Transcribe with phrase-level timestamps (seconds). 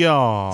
[0.00, 0.50] 调。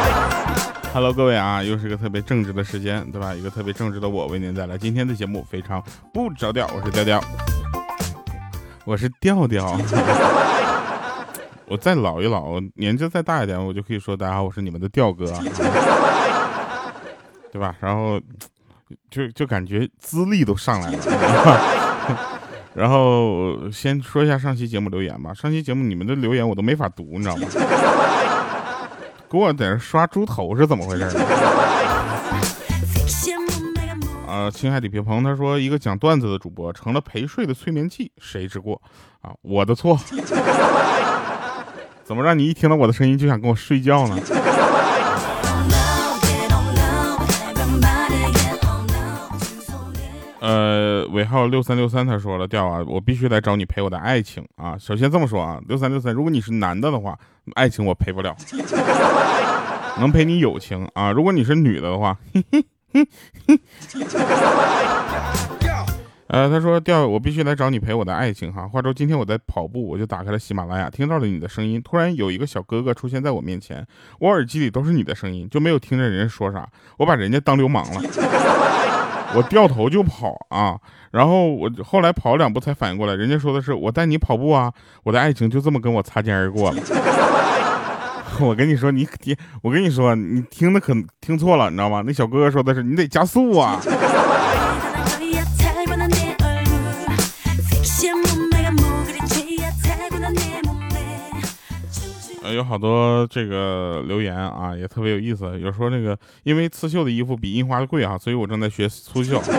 [0.94, 3.34] Hello，各位啊，又是一个特别正直的时间，对吧？
[3.34, 6.66] 一个特别正直的我为您带来今天的节目，非常不着调。
[6.74, 7.20] 我是调调，
[8.86, 9.78] 我是调调。
[11.68, 15.26] 我再老一老，年纪再大一点，我就可以说大家好，我是你们的调哥，
[17.52, 17.74] 对吧？
[17.80, 18.18] 然后
[19.10, 20.98] 就就感觉资历都上来了。
[22.72, 25.34] 然后先说一下上期节目留言吧。
[25.34, 27.46] 上期节目你们的留言我都没法读，你知道吗？
[29.28, 31.04] 给我在这刷猪头是怎么回事？
[34.26, 38.80] 啊， 青海李皮鹏他说一个讲段子的主播成了陪睡的催眠剂，谁之过？
[39.20, 39.98] 啊，我的错。
[42.04, 44.16] 怎么让你一听到我的声音就想跟我睡觉呢？
[50.38, 50.75] 呃，
[51.12, 54.76] 尾号六三六三，他说了，调啊，我必须来找你陪我的爱情啊。
[54.78, 57.18] 首先这么说啊，六三六三，如果你是男的的话，
[57.54, 58.36] 爱情我陪不了，
[59.98, 61.10] 能陪你友情啊。
[61.12, 62.16] 如果你是女的的话，
[66.28, 68.66] 呃，他说调，我必须来找你陪我的爱情哈。
[68.66, 71.80] 话说今天我在跑步，我就打开了喜马拉雅，听到了你的声音。
[71.82, 73.86] 突然有一个小哥哥出现在我面前，
[74.18, 76.68] 我耳机里都是你的声音，就没有听着人说啥，
[76.98, 78.00] 我把人家当流氓了。
[79.34, 80.78] 我掉头就跑啊，
[81.10, 86.82] 然后我后来跑两步才反应过来，人家说的是我带你跑步啊，我的爱情就这么跟我擦肩而过了。
[88.38, 92.02] 我跟你说，你听，我跟你说，你听的可听错了，你知道吗？
[92.06, 93.80] 那小哥哥说的是你得加速啊。
[102.52, 105.58] 有好多这个留言啊，也特别有意思。
[105.58, 109.42] 有说那个因为刺绣的衣服比印花的贵啊，所以我正在学刺绣。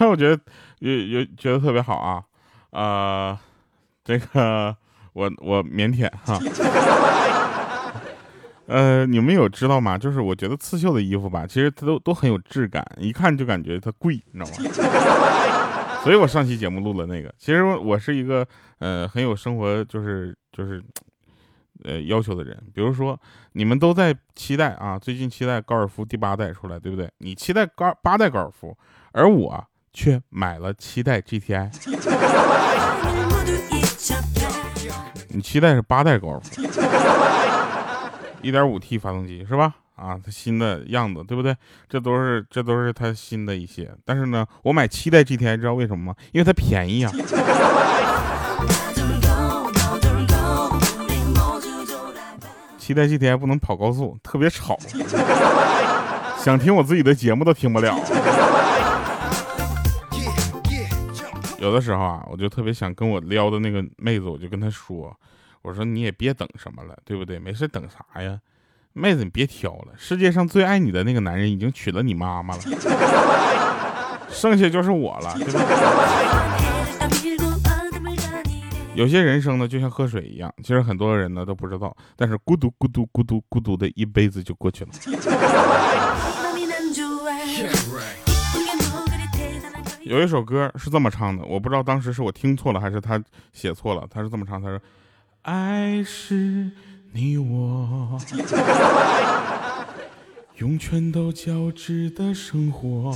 [0.00, 0.38] 我觉得
[0.80, 2.22] 有有觉得特别好啊
[2.70, 3.38] 啊，
[4.04, 4.76] 这个
[5.12, 6.36] 我我腼腆哈。
[8.66, 9.96] 呃，你们有知道吗？
[9.96, 14.70] 就是我觉得刺绣的衣服吧，其实它都都很有质感，一看就感觉它贵，你知道吗？
[16.06, 17.34] 所以我上期节目录了那个。
[17.36, 18.46] 其实我是一个
[18.78, 20.80] 呃很有生活就是就是
[21.82, 22.56] 呃要求的人。
[22.72, 23.20] 比如说
[23.54, 27.10] 你们都在期待啊，最近期待高尔夫第八代出来，对不对？
[27.18, 28.78] 你期待高八代高尔夫，
[29.10, 31.72] 而我却买了七代 GTI。
[35.30, 36.62] 你期待是八代高尔夫，
[38.42, 39.74] 一点五 T 发动机是吧？
[39.96, 41.56] 啊，它新的样子，对不对？
[41.88, 43.90] 这都是这都是它新的一些。
[44.04, 46.14] 但是呢，我买七代 GTI，知道为什么吗？
[46.32, 47.10] 因为它便宜啊。
[52.78, 54.78] 七代 GTI 不能跑高速，特别吵，
[56.38, 57.98] 想听我自己的节目都听不了。
[61.58, 65.12] 有的时候啊，我就特别想跟我撩的那个妹子，我就跟她说，
[65.62, 67.40] 我说你也别等什么了，对不对？
[67.40, 68.38] 没事等啥呀？
[68.98, 72.62] 妹子，你别挑了，世界上最爱你的那个男人已经娶了你妈妈了，
[74.32, 75.60] 剩下就是我了，对吧？
[78.94, 84.90] 有些人生呢，就像喝水一样，其实很多人呢都不知道，但是咕嘟咕嘟咕嘟咕嘟的一辈子就过去了。
[90.00, 94.80] 有一首歌是这么唱的，我不知道当时是我听错了还是他写错了，他是这么唱，他说
[95.42, 96.70] ：“爱是。”
[97.12, 97.75] 你我
[100.56, 103.12] 用拳头交织的生活，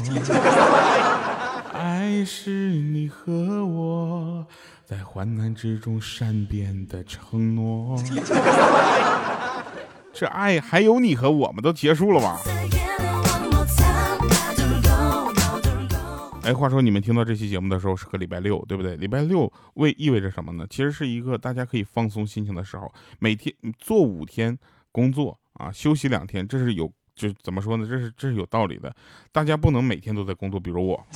[1.73, 4.47] 爱是你和我
[4.85, 7.97] 在患难之中善变的承诺。
[10.13, 12.39] 这爱还有你和我们都结束了吧？
[16.43, 18.97] 哎，话说你们听到这期节目的时候是个礼拜六，对不对？
[18.97, 20.67] 礼拜六为意味着什么呢？
[20.69, 22.93] 其实是一个大家可以放松心情的时候。
[23.19, 24.59] 每天做五天
[24.93, 27.87] 工作啊，休息两天，这是有就怎么说呢？
[27.89, 28.95] 这是这是有道理的。
[29.33, 31.07] 大家不能每天都在工作，比如我，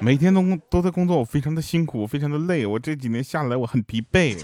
[0.00, 4.36] 每天都都在工作，我非常的辛苦，非常的累，我这几年下来我很疲惫。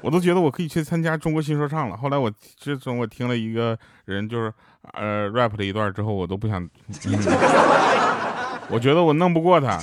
[0.00, 1.96] 我都觉得我可以去参加中国新说唱了。
[1.96, 4.52] 后来我自从我听了一个人就是
[4.92, 6.66] 呃 rap 了一段之后，我都不想。
[8.70, 9.76] 我觉得我弄不过他。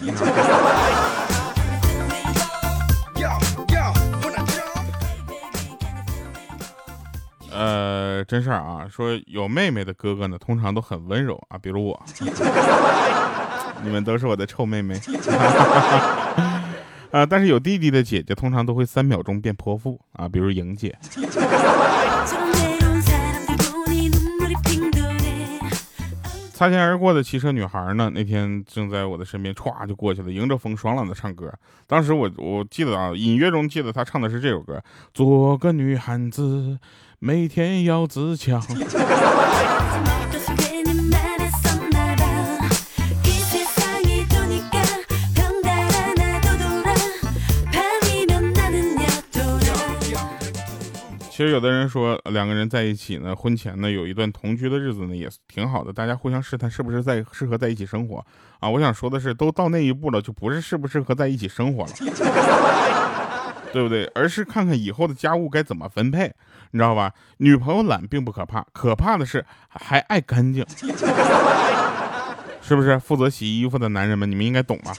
[8.16, 12.02] 呃，真事儿啊，说有妹妹的哥哥呢，通常都很温柔啊，比如我。
[13.84, 14.96] 你们都是我的臭妹妹。
[17.12, 20.98] 啊， 但是有弟弟的姐姐通常都会三秒钟变泼妇啊，比如莹姐。
[26.56, 31.54] 擦肩而过的骑车女孩呢，那天正在我的身边，歘就过去了，迎着风爽朗的唱歌。
[31.86, 34.82] 当时我我记得啊，隐约中记得她唱的是这首歌：
[35.14, 36.80] 做个女汉子，
[37.20, 38.64] 每天要自强。
[51.36, 58.26] 其实有的人说两个人在一起呢，婚前呢有一段同居的日子呢也挺好的，大家互相试探是不是在适合在一起生活
[58.62, 58.70] 啊。
[58.70, 61.90] 我想说的是，都到那一步了，就不是适不适合在一起生活了，
[63.74, 64.10] 对不对？
[64.16, 66.34] 而是看看以后的家务该怎么分配，
[66.72, 67.12] 你知道吧？
[67.40, 70.66] 女朋友懒并不可怕，可怕的是还爱干净，
[72.64, 72.98] 是不是？
[72.98, 74.94] 负责洗衣服的男人们，你们应该懂吧？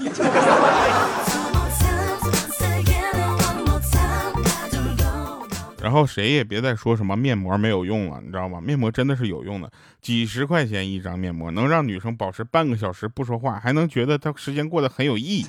[5.87, 8.61] 然后谁也别再说什么面膜没有用了，你知道吗？
[8.61, 9.71] 面膜真的是有用的，
[10.03, 15.47] 几十块钱一张面膜，能让女生保持半个小时不说话，还能觉得她时间过得很有意义。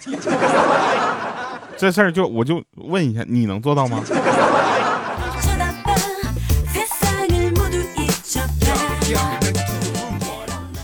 [1.75, 4.04] 这事儿就我就问一下，你能做到吗？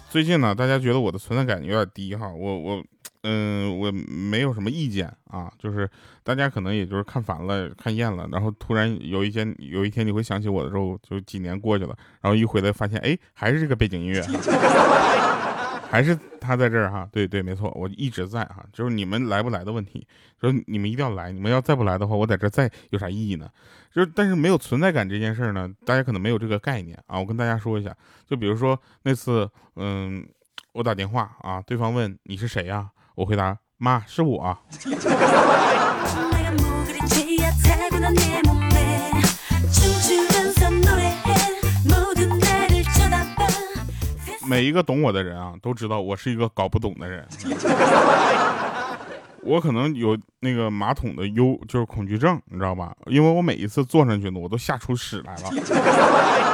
[0.10, 2.84] 最近呢，大家觉得我的存在感有点低哈，我我。
[3.24, 5.90] 嗯，我没有什么意见啊，就是
[6.24, 14.22] 大家可能也就是看烦了、看厌了，然后突然有一天有一天你会想起我的时候，就几年过去了，然后一回来发现，哎，还是这个背景音乐，
[15.90, 17.08] 还是他在这儿哈。
[17.12, 20.06] 对对，没错，我一直在哈，就是你们来不来的问题，
[20.42, 23.50] 说你们一定要来，你们要再不来的话，我在这再有啥意义呢？
[23.94, 27.18] 就是但是没有存在感这件事呢，大家可能没有这个概念啊。
[27.19, 27.96] 我跟大家说一下，
[28.28, 30.28] 就比如说那次，嗯，
[30.74, 32.90] 我打电话啊，对方问你是谁呀？
[33.15, 34.57] 我回答妈是我。
[44.45, 47.25] 每一个懂我的人啊，都知道我是一个搞不懂的人。
[49.42, 52.95] 我可能有那个马桶的忧，就是恐惧症，你知道吧？
[53.07, 56.53] 因为我每一次坐上去呢，我都吓出屎来了。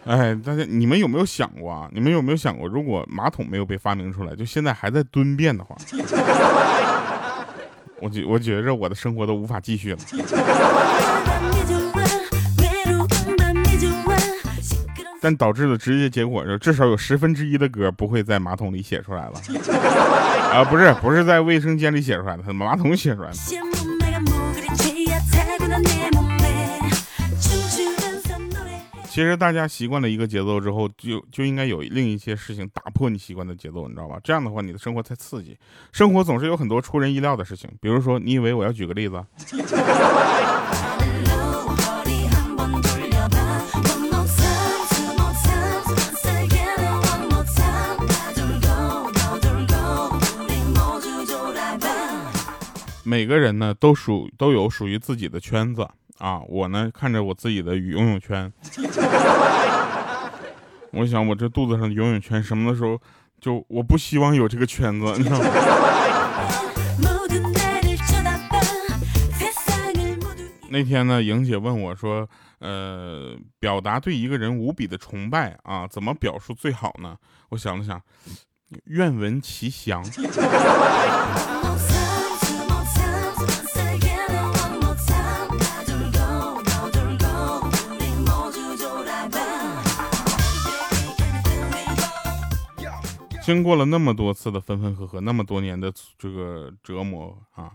[0.06, 1.86] 哎，大家，你们有没有想过啊？
[1.92, 5.76] 你们有没有想过，如果马桶没有被发明出来，就现在还在蹲便的话，
[8.00, 9.98] 我觉我觉着我的生活都无法继续了。
[15.22, 19.34] 但导致的直接结果是，至少有十分之一的歌不会在马桶里写出来了。
[20.50, 23.36] 啊，不是，不是在卫生间里写出来的，马桶写出来的。
[29.20, 34.18] 其实大家习惯了一个节奏之后，就就应该有另一些事情打破你习惯的节奏，你知道吧？
[34.24, 35.58] 这样的话，你的生活才刺激。
[35.92, 39.22] 生活总是有很多出人意料的事情，比如说，你以为我要举个例子？
[53.04, 55.86] 每个人呢，都属都有属于自己的圈子。
[56.20, 58.52] 啊，我呢看着我自己的游泳圈，
[60.92, 63.00] 我想我这肚子上的游泳圈什么的时候，
[63.40, 65.46] 就我不希望有这个圈子，你知道吗？
[70.72, 72.28] 那天呢，莹姐问我说，
[72.60, 77.16] 呃，表达对一个人无比的崇拜啊，怎么表述最好呢？
[77.48, 78.00] 我想了想，
[78.84, 80.04] 愿闻其详。
[93.52, 97.72] 经过了那么多次的分分合合，那么多年的这个折磨啊，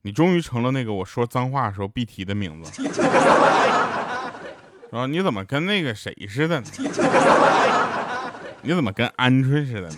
[0.00, 2.88] 你终于成了那个我说脏话时候必提的名字。
[4.90, 6.66] 啊，你怎么跟那个谁似的呢？
[8.62, 9.90] 你怎么跟鹌鹑似的呢？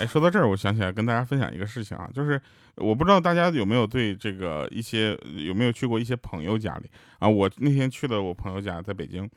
[0.00, 2.40] 哎，说到这儿，我想起来跟大家分享一个事情啊，就是
[2.76, 7.28] 我不知道大家有没有对这个一些有没有去过一些朋友家里啊？
[7.28, 9.28] 我那天去了我朋友家，在北京。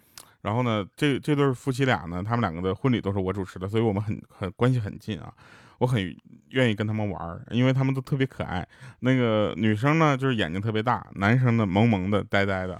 [0.41, 5.31] 然后呢，这这对夫妻俩呢，他们两个的婚礼都是我主持的，所以我们很很关系很近啊。
[5.77, 6.15] 我很
[6.49, 8.63] 愿意跟他们玩，因为他们都特别可爱。
[8.99, 12.77] 那个女生呢，就是眼睛特别大；男生呢，萌萌的、呆呆的。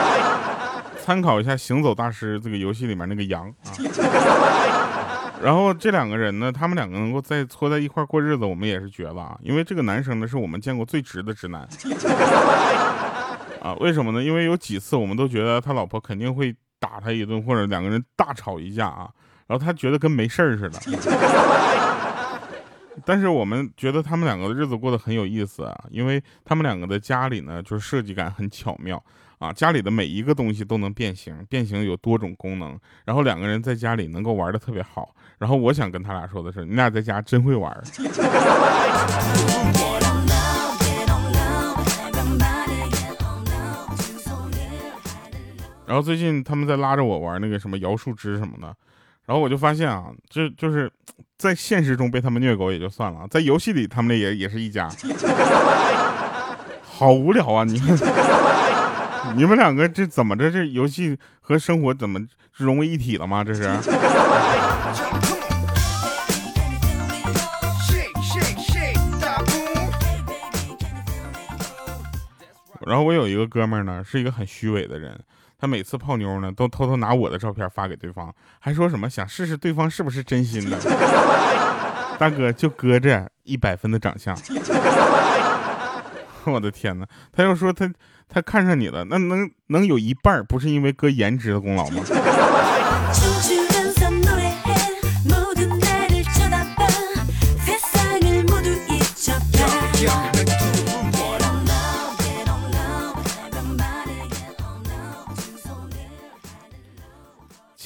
[1.04, 3.68] 参考一下《行走大师》这个游戏里面那个羊啊。
[5.42, 9.38] 然后这两个人呢，他们两个能够在搓在一块过日子，我们也是绝了啊。
[9.42, 11.68] 因为这个男生呢，是我们见过最直的直男。
[13.60, 14.22] 啊，为什么呢？
[14.24, 16.56] 因为有几次我们都觉得他老婆肯定会。
[16.78, 19.08] 打他一顿，或者两个人大吵一架啊，
[19.46, 20.78] 然后他觉得跟没事儿似的。
[23.04, 29.02] 但是我们觉得他们两个的日子过得很有意思啊，因为他们两个的家里呢，就是设计感很巧妙
[29.38, 35.14] 啊，家里的每一个东西都能变形，变形有多种功能，然后两个人在家里能够玩的特别好。
[35.38, 37.70] 然后我想跟他俩说的是，你俩在家真会玩。
[45.86, 48.74] 然后最近他们在拉着我玩那个什么摇树枝什么的，
[49.24, 50.90] 然后我就发现啊，就就是
[51.38, 54.90] 在现实中被他们虐狗也就算了，在游戏里他们也也是一家，
[56.82, 57.62] 好无聊啊！
[57.62, 57.96] 你们
[59.36, 60.50] 你们两个这怎么着？
[60.50, 62.18] 这游戏和生活怎么
[62.52, 63.44] 融为一体了吗？
[63.44, 63.62] 这是。
[72.84, 75.16] 然后我有一个哥们儿呢，是一个很虚伪的人。
[75.58, 80.78] 他每次泡妞呢，都偷偷拿我的照片发给对方，还说什么想试试对方是不是真心的。
[82.18, 84.34] 大哥就搁这一百分的长相，
[86.46, 87.06] 我的天哪！
[87.32, 87.92] 他要说他
[88.28, 92.02] 他看上你了，那能能有一半不是因为哥颜值的功劳吗？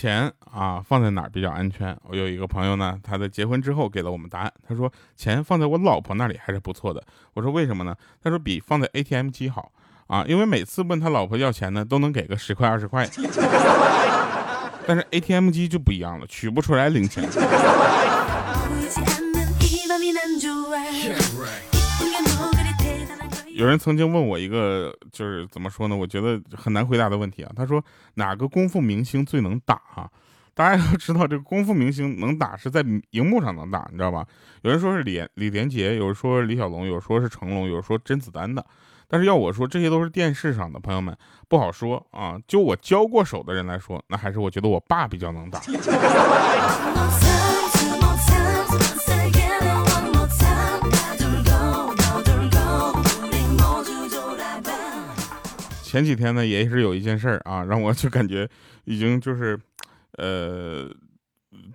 [0.01, 1.95] 钱啊，放在哪儿比较安全？
[2.05, 4.51] 我有一个朋友呢，他在结婚之后给了我们答案。
[4.67, 7.05] 他说钱放在我老婆那里还是不错的。
[7.35, 7.95] 我说为什么呢？
[8.25, 9.71] 他说比放在 ATM 机好
[10.07, 13.07] 啊，因为每次问他老婆要钱呢，都能给个十块二十块。
[14.87, 17.23] 但是 ATM 机就不一样了，取不出来零钱。
[23.61, 25.95] 有人曾经问我一个，就是怎么说呢？
[25.95, 27.53] 我觉得很难回答的问题啊。
[27.55, 30.09] 他说哪个功夫明星最能打啊？
[30.55, 34.27] 大家要知道，这个功夫明星能打是在荧幕上能打，你知道吧？
[34.63, 38.65] 有人说是李李连杰，有人说李小龙，有人说是成龙，有人说甄子丹的。
[39.07, 41.15] 但是要我说，这些都是电视上的，朋友们
[41.47, 42.39] 不好说啊。
[42.49, 45.61] 就我交过手的人来说，那还是我觉得我爸比较能打。
[55.91, 58.49] 前几天呢，也是有一件事儿啊， 让我就感觉
[58.85, 59.59] 已经就是，
[60.19, 60.89] 呃，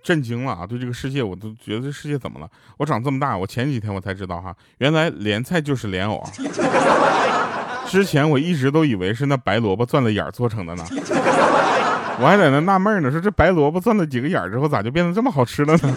[0.02, 0.66] 震惊了啊！
[0.66, 2.48] 对这个世界，我都觉得这世界怎么了？
[2.78, 6.30] 我长这么大，我前几天我才知道哈，原来莲菜就是莲藕啊！
[7.86, 10.84] 之前我一直都以为是那白萝卜钻了眼儿做成的呢，
[12.18, 15.94] 我还在那纳闷呢，说这白萝卜钻了几个眼之后，咋就变得这么好吃了呢？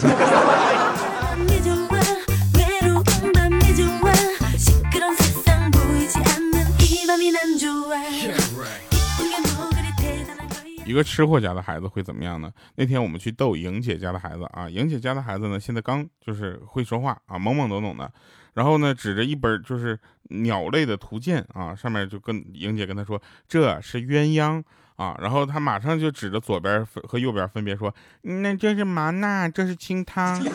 [10.89, 12.51] 一个吃货家的孩子会怎么样呢？
[12.73, 18.11] 那天我们去逗莹姐家的孩子啊，莹姐家的孩子呢，现在刚就是会说话啊，懵懵懂懂的。
[18.55, 24.63] 然后呢，指着一本就是鸟类的图鉴啊，上面就跟莹姐跟他说这是鸳鸯
[24.95, 27.93] 啊，然后他马上就指着左边和右边分别说，
[28.23, 30.41] 那这是麻辣，这是清汤。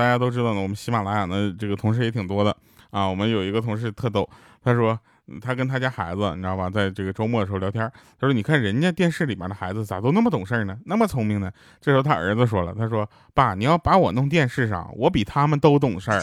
[0.00, 2.56] 大家都知道呢，我们喜马拉雅的这个同事也挺多的
[2.88, 3.06] 啊。
[3.06, 4.26] 我们有一个同事特逗，
[4.64, 4.98] 他说
[5.42, 7.82] 他跟他家孩子，你知道吧，在这个周末的时候聊天，
[8.18, 11.52] 他说：“你看人家电视里面的孩子咋都那么懂事呢，那么聪明呢？”
[11.82, 16.22] 这时候他儿子说了，他说：“爸，你要把我弄电视上，我比他们都懂事儿。”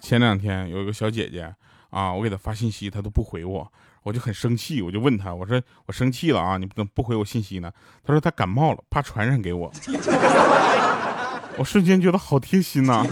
[0.00, 1.52] 前两天有一个小姐姐。
[1.90, 2.12] 啊！
[2.12, 7.72] 我给他发信息，他都不回我，我就很生气，我就问他，我说我生气了啊，你怎么不回我信息呢？
[8.04, 9.72] 他说他感冒了，怕传染给我。
[11.58, 13.06] 我瞬间觉得好贴心呐。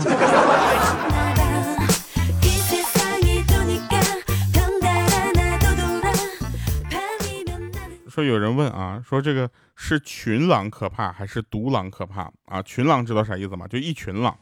[8.11, 12.63] 说有人问啊，说这个是群狼可怕还是独狼可怕啊？
[12.63, 13.67] 群狼知道啥意思吗？
[13.67, 14.39] 就一群狼。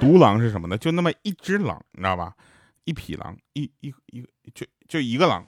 [0.00, 0.76] 独狼是什么呢？
[0.76, 2.32] 就那么一只狼，你知道吧？
[2.84, 5.44] 一匹狼，一一一就就一个狼，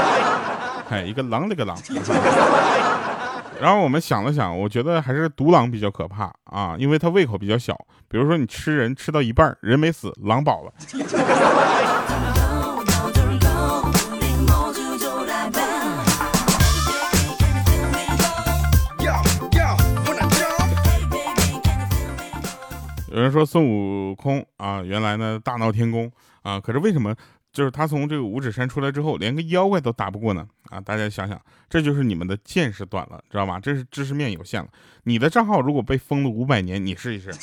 [0.88, 1.76] 哎，一个狼，那个狼。
[3.60, 7.74] 然后我们想了想，我觉得还是独狼比较可怕啊，因为它胃口比较小。
[8.08, 10.72] 比如说你吃人吃到一半，人没死，狼饱了。
[23.16, 27.16] 有人说孙悟空啊，原来呢大闹天宫啊，可是为什么
[27.50, 30.78] 就是他从这个五指山出来之后，连个妖怪都打不过呢啊！
[30.78, 33.58] 大家想想，这就是你们的见识短了，知道吗？
[33.58, 34.68] 这是知识面有限了。
[35.04, 37.30] 你的账号如果被封了五百年，你试一试。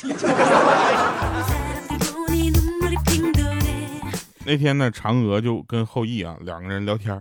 [4.46, 7.20] 那天呢，嫦娥就跟后羿啊两个人聊天，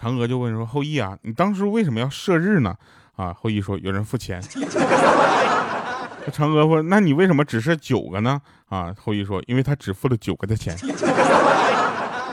[0.00, 2.76] 嫦娥就问说：“后羿啊，你当时为什么要射日呢？”
[3.16, 4.40] 啊，后羿说：“有人付钱。
[6.30, 10.76] ”嫦娥说：“那你为什么只是九个呢？”啊，后羿说：“因为他只付了九个的钱。”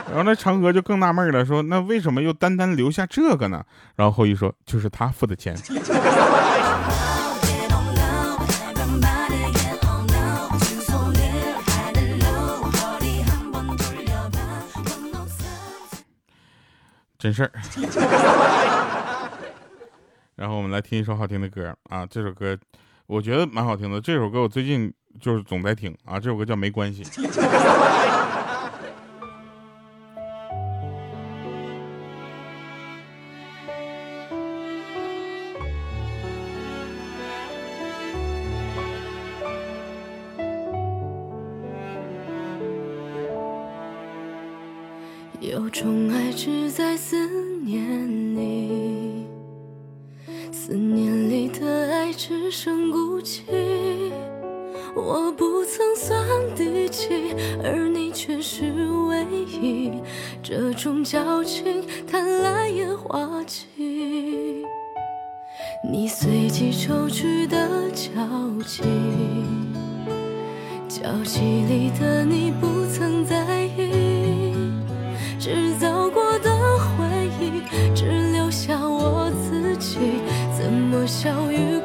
[0.08, 3.64] 然后那嫦娥就更纳闷了，说：“那为什么又单单留下这个呢？”
[3.96, 5.56] 然后后羿说：“就是他付的钱。
[17.18, 17.50] ”真事儿。
[20.36, 22.56] 然后我们来听一首好听的歌啊，这首歌
[23.06, 24.00] 我觉得蛮好听的。
[24.00, 27.04] 这首歌我最近就是总在听啊，这首歌叫《没关系》。
[45.40, 47.16] 有种爱只在思
[47.60, 47.80] 念
[48.34, 49.26] 里，
[52.16, 53.42] 只剩孤寂。
[54.94, 56.18] 我不曾算
[56.56, 57.08] 第几，
[57.62, 58.72] 而你却是
[59.08, 59.92] 唯一。
[60.42, 64.64] 这种交情谈来也滑稽，
[65.84, 68.08] 你随机抽取的交
[68.64, 68.82] 集，
[70.88, 74.54] 交集里的你不曾在意。
[75.38, 77.04] 制造过的回
[77.38, 77.62] 忆，
[77.94, 79.98] 只留下我自己。
[80.56, 81.75] 怎么笑与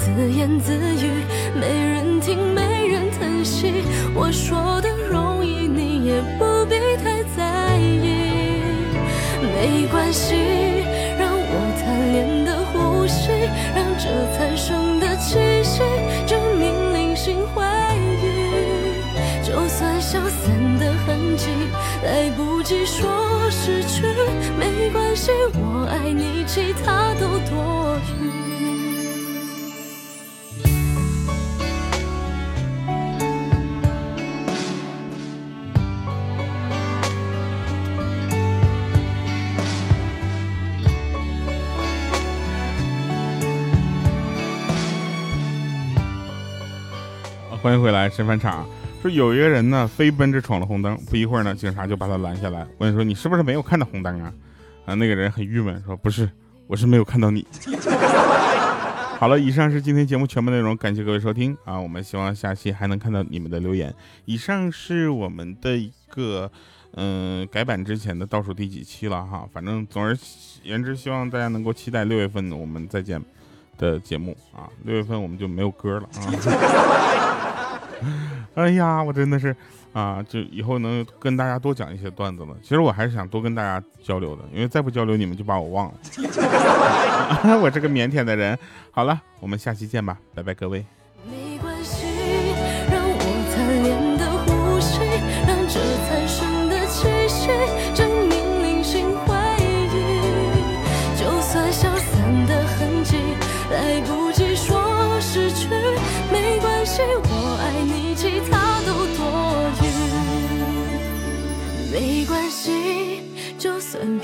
[0.00, 1.10] 自言自语，
[1.60, 8.62] 没人听，没人疼惜，我说的容易，你也不必太在意。
[9.42, 10.34] 没关系，
[11.18, 13.28] 让我贪恋的呼吸，
[13.76, 15.82] 让这残剩的气息
[16.26, 17.62] 证明零星回
[18.22, 19.44] 忆。
[19.44, 21.48] 就算消散的痕迹
[22.02, 23.06] 来不及说
[23.50, 24.06] 失去，
[24.58, 28.39] 没关系，我爱你，其他都多余。
[47.70, 48.68] 欢迎回来，神返场。
[49.00, 54.34] 说有一个人呢，飞奔着闯了红灯，不一会儿呢，警察就把他拦下来，问说：“你是不是没有看到红灯啊？”
[54.86, 56.28] 啊，那个人很郁闷，说：“不是，
[56.66, 57.46] 我是没有看到你。
[59.20, 61.78] ”好了，以上是今天节目全部内容，感谢各位收听啊！
[61.80, 63.94] 我们希望下期还能看到你们的留言。
[64.24, 66.50] 以上是我们的一个
[66.96, 70.18] 嗯改版之前的倒数第几期了哈，反正总而
[70.64, 73.22] 言之，希望大家能够期待六月份我们再见
[73.78, 74.66] 的节目啊！
[74.82, 77.29] 六月份我们就没有歌了啊。
[78.54, 79.54] 哎呀，我真的是
[79.92, 82.56] 啊，就以后能跟大家多讲一些段子了。
[82.62, 85.94] 其实我还是想多跟大家交流的，因为再不交流，你们就把我忘了。
[87.62, 88.58] 我这个腼腆的人。
[88.90, 90.84] 好了，我们下期见吧，拜拜，各位。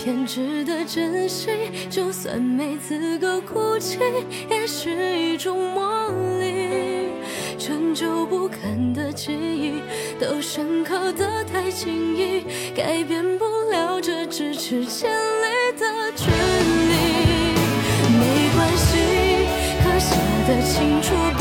[0.06, 1.50] 算偏执的珍惜，
[1.90, 3.98] 就算没资格哭泣，
[4.48, 7.08] 也是一种魔力。
[7.58, 9.82] 陈旧不堪的记忆，
[10.20, 16.94] 都深刻的太轻易，改变不了这咫尺千里的距离。
[18.16, 18.98] 没关系，
[19.82, 20.14] 刻下
[20.46, 21.35] 的清楚。